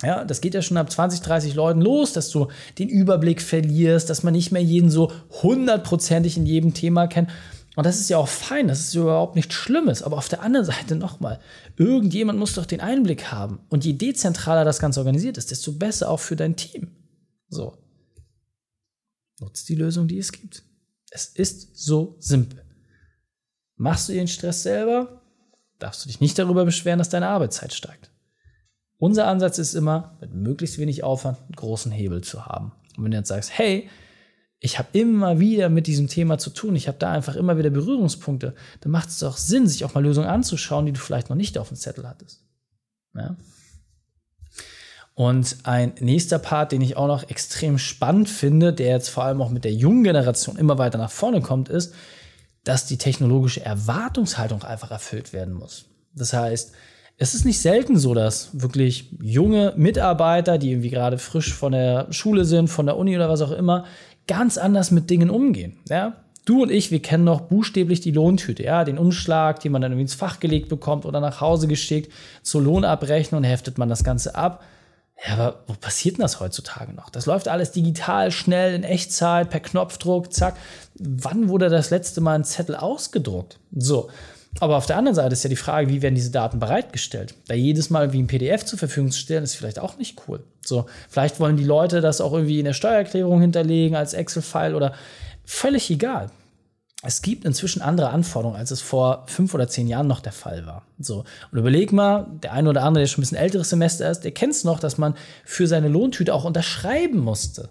Ja, 0.01 0.23
das 0.23 0.39
geht 0.39 0.53
ja 0.53 0.61
schon 0.61 0.77
ab 0.77 0.89
20, 0.89 1.19
30 1.19 1.53
Leuten 1.53 1.81
los, 1.81 2.13
dass 2.13 2.29
du 2.29 2.47
den 2.79 2.87
Überblick 2.87 3.41
verlierst, 3.41 4.09
dass 4.09 4.23
man 4.23 4.33
nicht 4.33 4.53
mehr 4.53 4.63
jeden 4.63 4.89
so 4.89 5.11
hundertprozentig 5.43 6.37
in 6.37 6.45
jedem 6.45 6.73
Thema 6.73 7.07
kennt. 7.07 7.29
Und 7.75 7.85
das 7.85 7.99
ist 7.99 8.09
ja 8.09 8.17
auch 8.19 8.29
fein, 8.29 8.69
das 8.69 8.79
ist 8.79 8.95
überhaupt 8.95 9.35
nichts 9.35 9.53
Schlimmes. 9.53 10.01
Aber 10.01 10.17
auf 10.17 10.29
der 10.29 10.41
anderen 10.41 10.65
Seite 10.65 10.95
nochmal, 10.95 11.41
irgendjemand 11.75 12.39
muss 12.39 12.53
doch 12.53 12.65
den 12.65 12.79
Einblick 12.79 13.33
haben. 13.33 13.59
Und 13.67 13.83
je 13.83 13.93
dezentraler 13.93 14.63
das 14.63 14.79
Ganze 14.79 15.01
organisiert 15.01 15.37
ist, 15.37 15.51
desto 15.51 15.73
besser 15.73 16.09
auch 16.09 16.21
für 16.21 16.37
dein 16.37 16.55
Team. 16.55 16.95
So. 17.49 17.77
Nutzt 19.41 19.67
die 19.67 19.75
Lösung, 19.75 20.07
die 20.07 20.19
es 20.19 20.31
gibt. 20.31 20.63
Es 21.15 21.27
ist 21.27 21.77
so 21.77 22.17
simpel. 22.19 22.61
Machst 23.77 24.09
du 24.09 24.13
den 24.13 24.27
Stress 24.27 24.63
selber, 24.63 25.21
darfst 25.79 26.03
du 26.03 26.09
dich 26.09 26.19
nicht 26.19 26.37
darüber 26.37 26.65
beschweren, 26.65 26.99
dass 26.99 27.07
deine 27.07 27.29
Arbeitszeit 27.29 27.73
steigt. 27.73 28.11
Unser 28.97 29.27
Ansatz 29.27 29.57
ist 29.57 29.75
immer, 29.75 30.17
mit 30.19 30.33
möglichst 30.33 30.77
wenig 30.77 31.05
Aufwand 31.05 31.39
einen 31.39 31.55
großen 31.55 31.89
Hebel 31.93 32.21
zu 32.21 32.47
haben. 32.47 32.73
Und 32.97 33.05
wenn 33.05 33.11
du 33.11 33.17
jetzt 33.17 33.29
sagst, 33.29 33.57
hey, 33.57 33.89
ich 34.59 34.77
habe 34.77 34.89
immer 34.91 35.39
wieder 35.39 35.69
mit 35.69 35.87
diesem 35.87 36.09
Thema 36.09 36.37
zu 36.37 36.49
tun, 36.49 36.75
ich 36.75 36.89
habe 36.89 36.97
da 36.97 37.13
einfach 37.13 37.37
immer 37.37 37.57
wieder 37.57 37.69
Berührungspunkte, 37.69 38.53
dann 38.81 38.91
macht 38.91 39.07
es 39.07 39.19
doch 39.19 39.37
Sinn, 39.37 39.69
sich 39.69 39.85
auch 39.85 39.93
mal 39.93 40.03
Lösungen 40.03 40.27
anzuschauen, 40.27 40.85
die 40.85 40.91
du 40.91 40.99
vielleicht 40.99 41.29
noch 41.29 41.37
nicht 41.37 41.57
auf 41.57 41.69
dem 41.69 41.77
Zettel 41.77 42.09
hattest. 42.09 42.43
Ja? 43.13 43.37
Und 45.15 45.57
ein 45.63 45.93
nächster 46.01 46.39
Part, 46.39 46.73
den 46.73 46.81
ich 46.81 46.97
auch 46.97 47.07
noch 47.07 47.29
extrem 47.29 47.77
spannend 47.77 48.29
finde, 48.29 48.73
der 48.73 48.89
jetzt 48.89 49.09
vor 49.09 49.23
allem 49.23 49.41
auch 49.41 49.49
mit 49.49 49.63
der 49.63 49.73
jungen 49.73 50.03
Generation 50.03 50.57
immer 50.57 50.77
weiter 50.77 50.97
nach 50.97 51.11
vorne 51.11 51.41
kommt, 51.41 51.69
ist, 51.69 51.93
dass 52.65 52.85
die 52.85 52.97
technologische 52.97 53.63
Erwartungshaltung 53.63 54.63
einfach 54.63 54.91
erfüllt 54.91 55.31
werden 55.31 55.53
muss. 55.53 55.85
Das 56.13 56.33
heißt, 56.33 56.73
es 57.17 57.33
ist 57.33 57.45
nicht 57.45 57.61
selten 57.61 57.97
so, 57.97 58.13
dass 58.13 58.49
wirklich 58.51 59.09
junge 59.21 59.73
Mitarbeiter, 59.77 60.57
die 60.57 60.71
irgendwie 60.71 60.89
gerade 60.89 61.17
frisch 61.17 61.53
von 61.53 61.71
der 61.71 62.11
Schule 62.11 62.43
sind, 62.43 62.67
von 62.67 62.85
der 62.85 62.97
Uni 62.97 63.15
oder 63.15 63.29
was 63.29 63.41
auch 63.41 63.51
immer, 63.51 63.85
ganz 64.27 64.57
anders 64.57 64.91
mit 64.91 65.09
Dingen 65.09 65.29
umgehen. 65.29 65.77
Ja? 65.89 66.17
Du 66.43 66.61
und 66.61 66.71
ich, 66.71 66.91
wir 66.91 67.01
kennen 67.01 67.23
noch 67.23 67.41
buchstäblich 67.41 68.01
die 68.01 68.11
Lohntüte, 68.11 68.63
ja, 68.63 68.83
den 68.83 68.97
Umschlag, 68.97 69.61
den 69.61 69.71
man 69.71 69.81
dann 69.81 69.93
irgendwie 69.93 70.03
ins 70.03 70.13
Fach 70.13 70.39
gelegt 70.39 70.67
bekommt 70.67 71.05
oder 71.05 71.21
nach 71.21 71.41
Hause 71.41 71.67
geschickt, 71.67 72.11
zur 72.43 72.61
Lohnabrechnung 72.63 73.43
heftet 73.43 73.77
man 73.77 73.89
das 73.89 74.03
Ganze 74.03 74.35
ab. 74.35 74.63
Ja, 75.25 75.33
aber 75.33 75.63
wo 75.67 75.73
passiert 75.73 76.17
denn 76.17 76.21
das 76.21 76.39
heutzutage 76.39 76.93
noch? 76.93 77.09
Das 77.09 77.25
läuft 77.25 77.47
alles 77.47 77.71
digital, 77.71 78.31
schnell, 78.31 78.73
in 78.73 78.83
Echtzeit, 78.83 79.49
per 79.49 79.59
Knopfdruck, 79.59 80.33
zack. 80.33 80.55
Wann 80.95 81.49
wurde 81.49 81.69
das 81.69 81.89
letzte 81.89 82.21
Mal 82.21 82.35
ein 82.35 82.43
Zettel 82.43 82.75
ausgedruckt? 82.75 83.57
So. 83.75 84.09
Aber 84.59 84.77
auf 84.77 84.85
der 84.85 84.97
anderen 84.97 85.15
Seite 85.15 85.33
ist 85.33 85.43
ja 85.43 85.49
die 85.49 85.57
Frage, 85.57 85.89
wie 85.89 86.01
werden 86.01 86.15
diese 86.15 86.31
Daten 86.31 86.59
bereitgestellt? 86.59 87.33
Da 87.47 87.55
jedes 87.55 87.89
Mal 87.89 88.13
wie 88.13 88.21
ein 88.21 88.27
PDF 88.27 88.63
zur 88.63 88.79
Verfügung 88.79 89.11
zu 89.11 89.19
stellen, 89.19 89.43
ist 89.43 89.55
vielleicht 89.55 89.79
auch 89.79 89.97
nicht 89.97 90.21
cool. 90.27 90.43
So, 90.63 90.85
vielleicht 91.09 91.39
wollen 91.41 91.57
die 91.57 91.65
Leute 91.65 91.99
das 91.99 92.21
auch 92.21 92.31
irgendwie 92.31 92.59
in 92.59 92.65
der 92.65 92.73
Steuererklärung 92.73 93.41
hinterlegen 93.41 93.97
als 93.97 94.13
Excel-File 94.13 94.75
oder 94.75 94.93
völlig 95.43 95.89
egal. 95.91 96.31
Es 97.01 97.21
gibt 97.21 97.45
inzwischen 97.45 97.81
andere 97.81 98.09
Anforderungen, 98.09 98.57
als 98.57 98.71
es 98.71 98.81
vor 98.81 99.25
fünf 99.27 99.53
oder 99.53 99.67
zehn 99.67 99.87
Jahren 99.87 100.07
noch 100.07 100.21
der 100.21 100.31
Fall 100.31 100.65
war. 100.65 100.85
So. 100.99 101.25
Und 101.51 101.59
überleg 101.59 101.91
mal, 101.91 102.27
der 102.41 102.53
eine 102.53 102.69
oder 102.69 102.83
andere, 102.83 103.03
der 103.03 103.07
schon 103.07 103.19
ein 103.19 103.23
bisschen 103.23 103.37
älteres 103.37 103.69
Semester 103.69 104.09
ist, 104.09 104.21
der 104.21 104.31
kennt 104.31 104.53
es 104.53 104.63
noch, 104.63 104.79
dass 104.79 104.97
man 104.97 105.15
für 105.43 105.67
seine 105.67 105.89
Lohntüte 105.89 106.33
auch 106.33 106.45
unterschreiben 106.45 107.19
musste. 107.19 107.69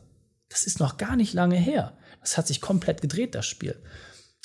Das 0.50 0.64
ist 0.64 0.78
noch 0.78 0.98
gar 0.98 1.16
nicht 1.16 1.32
lange 1.32 1.56
her. 1.56 1.94
Das 2.20 2.36
hat 2.36 2.46
sich 2.46 2.60
komplett 2.60 3.00
gedreht, 3.02 3.34
das 3.34 3.46
Spiel. 3.46 3.76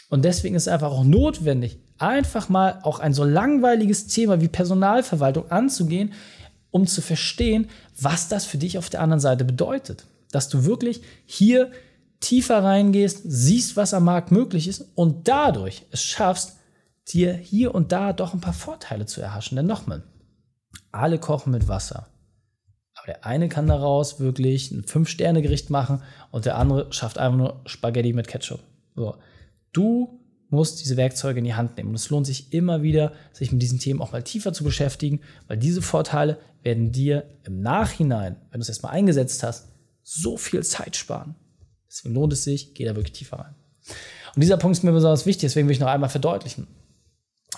Und 0.10 0.26
deswegen 0.26 0.56
ist 0.56 0.64
es 0.64 0.74
einfach 0.74 0.92
auch 0.92 1.04
notwendig, 1.04 1.78
einfach 2.00 2.50
mal 2.50 2.80
auch 2.82 3.00
ein 3.00 3.14
so 3.14 3.24
langweiliges 3.24 4.08
Thema 4.08 4.42
wie 4.42 4.48
Personalverwaltung 4.48 5.52
anzugehen, 5.52 6.14
um 6.72 6.88
zu 6.88 7.02
verstehen, 7.02 7.70
was 8.00 8.28
das 8.28 8.46
für 8.46 8.58
dich 8.58 8.78
auf 8.78 8.90
der 8.90 9.02
anderen 9.02 9.20
Seite 9.20 9.46
bedeutet. 9.46 10.06
Dass 10.32 10.50
du 10.50 10.66
wirklich 10.66 11.02
hier 11.26 11.72
tiefer 12.20 12.64
reingehst, 12.64 13.22
siehst, 13.26 13.78
was 13.78 13.94
am 13.94 14.04
Markt 14.04 14.32
möglich 14.32 14.68
ist 14.68 14.86
und 14.96 15.28
dadurch 15.28 15.86
es 15.92 16.04
schaffst, 16.04 16.58
dir 17.08 17.34
hier 17.34 17.74
und 17.74 17.92
da 17.92 18.14
doch 18.14 18.34
ein 18.34 18.42
paar 18.42 18.54
Vorteile 18.54 19.06
zu 19.06 19.22
erhaschen. 19.22 19.56
Denn 19.56 19.66
nochmal, 19.66 20.04
alle 20.92 21.18
kochen 21.18 21.52
mit 21.52 21.68
Wasser. 21.68 22.08
Aber 22.96 23.06
der 23.08 23.26
eine 23.26 23.48
kann 23.50 23.68
daraus 23.68 24.20
wirklich 24.20 24.72
ein 24.72 24.84
Fünf-Sterne-Gericht 24.84 25.70
machen 25.70 26.04
und 26.32 26.46
der 26.46 26.58
andere 26.58 26.92
schafft 26.92 27.18
einfach 27.18 27.38
nur 27.38 27.62
Spaghetti 27.66 28.14
mit 28.14 28.28
Ketchup. 28.28 28.60
So. 28.96 29.16
Du 29.72 30.20
musst 30.50 30.82
diese 30.82 30.98
Werkzeuge 30.98 31.40
in 31.40 31.46
die 31.46 31.54
Hand 31.54 31.78
nehmen. 31.78 31.90
Und 31.90 31.96
es 31.96 32.10
lohnt 32.10 32.26
sich 32.26 32.52
immer 32.54 32.82
wieder, 32.82 33.14
sich 33.32 33.52
mit 33.52 33.62
diesen 33.62 33.80
Themen 33.80 34.02
auch 34.02 34.12
mal 34.12 34.24
tiefer 34.24 34.52
zu 34.52 34.64
beschäftigen, 34.64 35.22
weil 35.48 35.58
diese 35.58 35.82
Vorteile 35.82 36.40
werden 36.64 36.92
dir 36.92 37.26
im 37.44 37.62
Nachhinein, 37.62 38.36
wenn 38.50 38.60
du 38.60 38.64
es 38.64 38.70
erstmal 38.70 38.94
eingesetzt 38.94 39.44
hast, 39.44 39.70
so 40.04 40.38
viel 40.38 40.64
Zeit 40.64 40.96
sparen. 40.96 41.36
Deswegen 41.89 42.15
lohnt 42.15 42.34
es 42.34 42.43
sich, 42.43 42.74
geh 42.74 42.86
da 42.86 42.96
wirklich 42.96 43.13
tiefer 43.13 43.39
rein. 43.39 43.55
Und 44.36 44.41
dieser 44.41 44.58
Punkt 44.58 44.77
ist 44.77 44.84
mir 44.84 44.91
besonders 44.91 45.25
wichtig, 45.25 45.41
deswegen 45.41 45.67
will 45.67 45.74
ich 45.74 45.79
noch 45.79 45.88
einmal 45.88 46.10
verdeutlichen. 46.10 46.67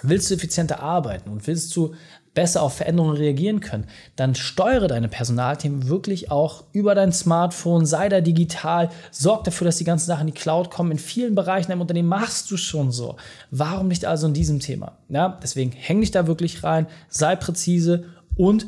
Willst 0.04 0.30
du 0.30 0.36
effizienter 0.36 0.80
arbeiten 0.80 1.30
und 1.30 1.46
willst 1.46 1.76
du 1.76 1.94
besser 2.34 2.62
auf 2.62 2.76
Veränderungen 2.76 3.18
reagieren 3.18 3.60
können, 3.60 3.88
dann 4.16 4.36
steuere 4.36 4.88
deine 4.88 5.10
Personalthemen 5.10 5.90
wirklich 5.90 6.32
auch 6.32 6.64
über 6.72 6.96
dein 6.96 7.12
Smartphone, 7.12 7.86
sei 7.86 8.08
da 8.08 8.22
digital, 8.22 8.90
sorg 9.12 9.44
dafür, 9.44 9.66
dass 9.66 9.78
die 9.78 9.84
ganzen 9.84 10.08
Sachen 10.08 10.28
in 10.28 10.34
die 10.34 10.40
Cloud 10.40 10.72
kommen. 10.72 10.92
In 10.92 10.98
vielen 10.98 11.36
Bereichen 11.36 11.72
im 11.72 11.82
Unternehmen 11.82 12.08
machst 12.08 12.50
du 12.50 12.58
schon 12.58 12.92
so. 12.92 13.18
Warum 13.52 13.90
nicht 13.90 14.06
also 14.06 14.28
in 14.28 14.34
diesem 14.34 14.62
Thema? 14.62 14.98
Ja, 15.10 15.40
deswegen 15.44 15.72
häng 15.72 16.00
dich 16.00 16.12
da 16.12 16.26
wirklich 16.26 16.64
rein, 16.64 16.88
sei 17.10 17.36
präzise 17.36 18.06
und 18.38 18.68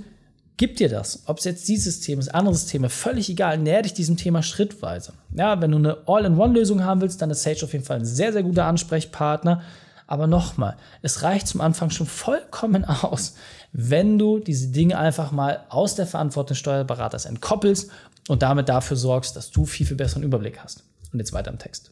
gib 0.58 0.78
dir 0.78 0.90
das. 0.90 1.24
Ob 1.26 1.40
es 1.40 1.46
jetzt 1.46 1.68
dieses 1.68 2.00
Thema 2.00 2.20
ist, 2.20 2.34
anderes 2.34 2.66
Thema, 2.66 2.90
völlig 2.90 3.30
egal, 3.30 3.58
näher 3.58 3.82
dich 3.82 3.94
diesem 3.94 4.18
Thema 4.18 4.44
schrittweise. 4.44 5.14
Ja, 5.36 5.62
wenn 5.62 5.72
du 5.72 5.78
eine 5.78 5.98
All-in-One-Lösung 6.06 6.84
haben 6.84 7.02
willst, 7.02 7.22
dann 7.22 7.32
ist 7.32 7.44
Sage 7.44 7.64
auf 7.64 7.74
jeden 7.74 7.86
Fall 7.86 7.98
ein 7.98 8.06
sehr, 8.06 8.34
sehr 8.34 8.44
guter 8.44 8.66
Ansprechpartner. 8.66 9.62
Aber 10.06 10.28
nochmal, 10.28 10.78
es 11.02 11.24
reicht 11.24 11.48
zum 11.48 11.62
Anfang 11.62 11.90
schon 11.90 12.08
vollkommen 12.08 12.86
aus, 12.86 13.36
wenn 13.72 14.20
du 14.20 14.40
diese 14.40 14.68
Dinge 14.68 14.98
einfach 14.98 15.32
mal 15.32 15.66
aus 15.70 15.96
der 15.96 16.06
Verantwortung 16.06 16.50
des 16.50 16.60
Steuerberaters 16.60 17.26
entkoppelst 17.26 17.90
und 18.28 18.42
damit 18.44 18.70
dafür 18.70 18.98
sorgst, 18.98 19.36
dass 19.36 19.52
du 19.52 19.66
viel, 19.66 19.86
viel 19.86 19.98
besseren 19.98 20.24
Überblick 20.24 20.60
hast. 20.60 20.84
Und 21.12 21.20
jetzt 21.20 21.34
weiter 21.34 21.52
im 21.52 21.60
Text. 21.60 21.92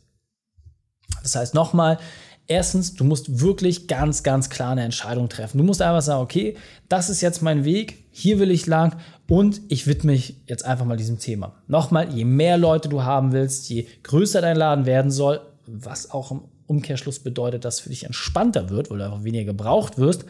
Das 1.23 1.35
heißt 1.35 1.53
nochmal, 1.53 1.99
Erstens, 2.47 2.95
du 2.95 3.03
musst 3.03 3.39
wirklich 3.39 3.87
ganz, 3.87 4.23
ganz 4.23 4.49
klar 4.49 4.71
eine 4.71 4.83
Entscheidung 4.83 5.29
treffen. 5.29 5.57
Du 5.57 5.63
musst 5.63 5.81
einfach 5.81 6.01
sagen, 6.01 6.21
okay, 6.21 6.57
das 6.89 7.09
ist 7.09 7.21
jetzt 7.21 7.41
mein 7.41 7.63
Weg, 7.63 8.05
hier 8.11 8.39
will 8.39 8.51
ich 8.51 8.67
lang 8.67 8.97
und 9.29 9.61
ich 9.69 9.87
widme 9.87 10.11
mich 10.11 10.35
jetzt 10.47 10.65
einfach 10.65 10.85
mal 10.85 10.97
diesem 10.97 11.19
Thema. 11.19 11.55
Nochmal, 11.67 12.13
je 12.13 12.25
mehr 12.25 12.57
Leute 12.57 12.89
du 12.89 13.03
haben 13.03 13.31
willst, 13.31 13.69
je 13.69 13.87
größer 14.03 14.41
dein 14.41 14.57
Laden 14.57 14.85
werden 14.85 15.11
soll, 15.11 15.39
was 15.65 16.11
auch 16.11 16.31
im 16.31 16.41
Umkehrschluss 16.67 17.19
bedeutet, 17.19 17.63
dass 17.63 17.79
für 17.79 17.89
dich 17.89 18.05
entspannter 18.05 18.69
wird, 18.69 18.89
weil 18.89 18.97
du 18.97 19.05
einfach 19.05 19.23
weniger 19.23 19.45
gebraucht 19.45 19.97
wirst, 19.97 20.25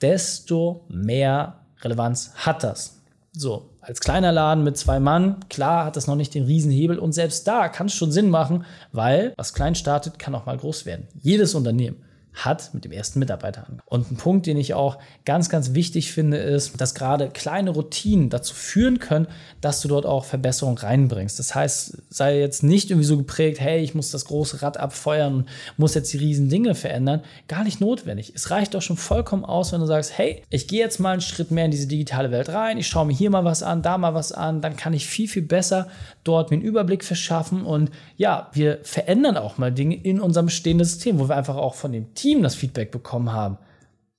desto 0.00 0.84
mehr 0.88 1.66
Relevanz 1.80 2.32
hat 2.34 2.62
das. 2.62 3.00
So, 3.32 3.70
als 3.86 4.00
kleiner 4.00 4.32
Laden 4.32 4.64
mit 4.64 4.76
zwei 4.76 4.98
Mann, 4.98 5.36
klar 5.48 5.84
hat 5.84 5.96
das 5.96 6.06
noch 6.06 6.16
nicht 6.16 6.34
den 6.34 6.44
Riesenhebel 6.44 6.98
und 6.98 7.12
selbst 7.12 7.46
da 7.46 7.68
kann 7.68 7.86
es 7.86 7.94
schon 7.94 8.12
Sinn 8.12 8.30
machen, 8.30 8.64
weil 8.92 9.34
was 9.36 9.54
klein 9.54 9.74
startet, 9.74 10.18
kann 10.18 10.34
auch 10.34 10.46
mal 10.46 10.56
groß 10.56 10.86
werden. 10.86 11.06
Jedes 11.20 11.54
Unternehmen 11.54 11.96
hat 12.34 12.74
mit 12.74 12.84
dem 12.84 12.92
ersten 12.92 13.20
Mitarbeiter 13.20 13.66
an. 13.68 13.80
Und 13.86 14.10
ein 14.10 14.16
Punkt, 14.16 14.46
den 14.46 14.56
ich 14.56 14.74
auch 14.74 14.98
ganz, 15.24 15.48
ganz 15.48 15.74
wichtig 15.74 16.12
finde, 16.12 16.38
ist, 16.38 16.80
dass 16.80 16.94
gerade 16.94 17.30
kleine 17.30 17.70
Routinen 17.70 18.28
dazu 18.28 18.54
führen 18.54 18.98
können, 18.98 19.28
dass 19.60 19.80
du 19.80 19.88
dort 19.88 20.04
auch 20.04 20.24
Verbesserungen 20.24 20.78
reinbringst. 20.78 21.38
Das 21.38 21.54
heißt, 21.54 22.02
sei 22.10 22.40
jetzt 22.40 22.62
nicht 22.62 22.90
irgendwie 22.90 23.06
so 23.06 23.16
geprägt, 23.16 23.60
hey, 23.60 23.80
ich 23.80 23.94
muss 23.94 24.10
das 24.10 24.24
große 24.24 24.62
Rad 24.62 24.78
abfeuern 24.78 25.34
und 25.34 25.48
muss 25.76 25.94
jetzt 25.94 26.12
die 26.12 26.18
riesen 26.18 26.48
Dinge 26.48 26.74
verändern. 26.74 27.22
Gar 27.46 27.64
nicht 27.64 27.80
notwendig. 27.80 28.32
Es 28.34 28.50
reicht 28.50 28.74
doch 28.74 28.82
schon 28.82 28.96
vollkommen 28.96 29.44
aus, 29.44 29.72
wenn 29.72 29.80
du 29.80 29.86
sagst, 29.86 30.18
hey, 30.18 30.42
ich 30.50 30.66
gehe 30.66 30.80
jetzt 30.80 30.98
mal 30.98 31.12
einen 31.12 31.20
Schritt 31.20 31.50
mehr 31.50 31.66
in 31.66 31.70
diese 31.70 31.86
digitale 31.86 32.30
Welt 32.30 32.48
rein, 32.48 32.78
ich 32.78 32.88
schaue 32.88 33.06
mir 33.06 33.14
hier 33.14 33.30
mal 33.30 33.44
was 33.44 33.62
an, 33.62 33.82
da 33.82 33.96
mal 33.96 34.14
was 34.14 34.32
an, 34.32 34.60
dann 34.60 34.76
kann 34.76 34.92
ich 34.92 35.06
viel, 35.06 35.28
viel 35.28 35.42
besser 35.42 35.88
dort 36.24 36.50
mir 36.50 36.56
einen 36.56 36.64
Überblick 36.64 37.04
verschaffen 37.04 37.64
und 37.64 37.90
ja, 38.16 38.48
wir 38.52 38.80
verändern 38.82 39.36
auch 39.36 39.58
mal 39.58 39.70
Dinge 39.70 39.94
in 39.94 40.20
unserem 40.20 40.46
bestehenden 40.46 40.86
System, 40.86 41.18
wo 41.18 41.28
wir 41.28 41.36
einfach 41.36 41.56
auch 41.56 41.74
von 41.74 41.92
dem 41.92 42.14
Team 42.14 42.23
Team 42.24 42.42
das 42.42 42.54
Feedback 42.54 42.90
bekommen 42.90 43.32
haben, 43.32 43.58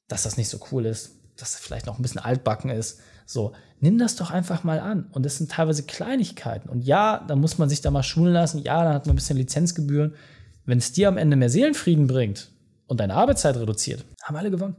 dass 0.07 0.23
das 0.23 0.37
nicht 0.37 0.49
so 0.49 0.59
cool 0.71 0.85
ist, 0.85 1.15
dass 1.37 1.53
das 1.53 1.59
vielleicht 1.59 1.87
noch 1.87 1.97
ein 1.97 2.03
bisschen 2.03 2.21
altbacken 2.21 2.69
ist. 2.69 2.99
So, 3.25 3.53
nimm 3.79 3.97
das 3.97 4.15
doch 4.15 4.29
einfach 4.29 4.63
mal 4.63 4.79
an. 4.79 5.07
Und 5.11 5.25
das 5.25 5.37
sind 5.37 5.49
teilweise 5.49 5.81
Kleinigkeiten. 5.81 6.69
Und 6.69 6.83
ja, 6.83 7.25
da 7.27 7.35
muss 7.35 7.57
man 7.57 7.67
sich 7.67 7.81
da 7.81 7.89
mal 7.89 8.03
schulen 8.03 8.31
lassen. 8.31 8.61
Ja, 8.61 8.83
dann 8.83 8.93
hat 8.93 9.07
man 9.07 9.13
ein 9.13 9.15
bisschen 9.15 9.37
Lizenzgebühren. 9.37 10.13
Wenn 10.65 10.77
es 10.77 10.91
dir 10.91 11.07
am 11.07 11.17
Ende 11.17 11.35
mehr 11.35 11.49
Seelenfrieden 11.49 12.05
bringt 12.05 12.51
und 12.85 12.99
deine 12.99 13.15
Arbeitszeit 13.15 13.57
reduziert, 13.57 14.05
haben 14.21 14.35
alle 14.35 14.51
gewonnen. 14.51 14.75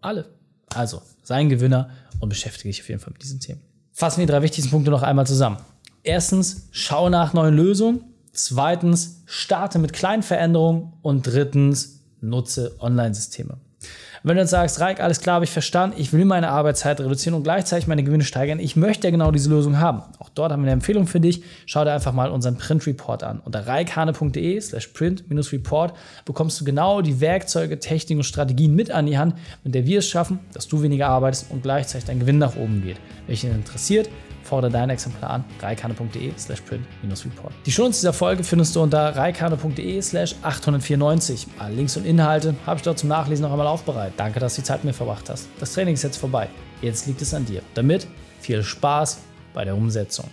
Alle. 0.00 0.28
Also, 0.72 1.02
sei 1.24 1.34
ein 1.36 1.48
Gewinner 1.48 1.90
und 2.20 2.28
beschäftige 2.28 2.68
dich 2.68 2.80
auf 2.80 2.88
jeden 2.88 3.00
Fall 3.00 3.12
mit 3.12 3.24
diesen 3.24 3.40
Themen. 3.40 3.60
Fassen 3.90 4.20
wir 4.20 4.26
die 4.26 4.30
drei 4.30 4.42
wichtigsten 4.42 4.70
Punkte 4.70 4.92
noch 4.92 5.02
einmal 5.02 5.26
zusammen. 5.26 5.56
Erstens, 6.04 6.68
schau 6.70 7.08
nach 7.08 7.34
neuen 7.34 7.56
Lösungen. 7.56 8.04
Zweitens, 8.32 9.24
starte 9.26 9.80
mit 9.80 9.92
kleinen 9.92 10.22
Veränderungen. 10.22 10.92
Und 11.02 11.26
drittens, 11.26 11.97
nutze 12.20 12.74
Online-Systeme. 12.80 13.58
Wenn 14.24 14.34
du 14.34 14.42
jetzt 14.42 14.50
sagst, 14.50 14.80
Reik, 14.80 15.00
alles 15.00 15.20
klar, 15.20 15.36
habe 15.36 15.44
ich 15.44 15.50
verstanden, 15.50 15.96
ich 15.98 16.12
will 16.12 16.24
meine 16.24 16.48
Arbeitszeit 16.48 17.00
reduzieren 17.00 17.34
und 17.34 17.44
gleichzeitig 17.44 17.86
meine 17.86 18.02
Gewinne 18.02 18.24
steigern, 18.24 18.58
ich 18.58 18.74
möchte 18.74 19.06
ja 19.06 19.10
genau 19.12 19.30
diese 19.30 19.48
Lösung 19.48 19.78
haben. 19.78 20.02
Auch 20.18 20.28
dort 20.28 20.50
haben 20.50 20.60
wir 20.62 20.64
eine 20.64 20.72
Empfehlung 20.72 21.06
für 21.06 21.20
dich. 21.20 21.42
Schau 21.66 21.84
dir 21.84 21.92
einfach 21.92 22.12
mal 22.12 22.30
unseren 22.30 22.56
Print-Report 22.56 23.22
an. 23.22 23.40
Unter 23.44 23.66
reikhane.de 23.66 24.60
slash 24.60 24.88
print-report 24.88 25.94
bekommst 26.24 26.60
du 26.60 26.64
genau 26.64 27.00
die 27.00 27.20
Werkzeuge, 27.20 27.78
Techniken 27.78 28.18
und 28.18 28.24
Strategien 28.24 28.74
mit 28.74 28.90
an 28.90 29.06
die 29.06 29.18
Hand, 29.18 29.36
mit 29.62 29.74
der 29.74 29.86
wir 29.86 30.00
es 30.00 30.08
schaffen, 30.08 30.40
dass 30.52 30.66
du 30.66 30.82
weniger 30.82 31.08
arbeitest 31.08 31.50
und 31.50 31.62
gleichzeitig 31.62 32.06
dein 32.06 32.18
Gewinn 32.18 32.38
nach 32.38 32.56
oben 32.56 32.82
geht. 32.82 32.96
Dich 33.28 33.44
interessiert, 33.44 34.08
Fordere 34.48 34.70
dein 34.70 34.88
Exemplar 34.88 35.30
an, 35.30 35.44
reikane.de 35.60 36.32
slash 36.38 36.62
print-report. 36.62 37.52
Die 37.66 37.70
Shownotes 37.70 38.00
dieser 38.00 38.12
Folge 38.14 38.42
findest 38.42 38.74
du 38.74 38.82
unter 38.82 39.14
reikane.de 39.14 40.00
slash 40.00 40.34
894. 40.42 41.46
Alle 41.58 41.74
Links 41.74 41.96
und 41.96 42.06
Inhalte 42.06 42.54
habe 42.66 42.78
ich 42.78 42.82
dort 42.82 42.98
zum 42.98 43.10
Nachlesen 43.10 43.44
noch 43.44 43.52
einmal 43.52 43.66
aufbereitet. 43.66 44.14
Danke, 44.16 44.40
dass 44.40 44.54
du 44.54 44.62
die 44.62 44.66
Zeit 44.66 44.78
mit 44.78 44.86
mir 44.86 44.92
verbracht 44.94 45.28
hast. 45.28 45.48
Das 45.60 45.74
Training 45.74 45.94
ist 45.94 46.02
jetzt 46.02 46.16
vorbei. 46.16 46.48
Jetzt 46.80 47.06
liegt 47.06 47.20
es 47.20 47.34
an 47.34 47.44
dir. 47.44 47.62
Damit 47.74 48.06
viel 48.40 48.62
Spaß 48.62 49.18
bei 49.52 49.64
der 49.64 49.76
Umsetzung. 49.76 50.28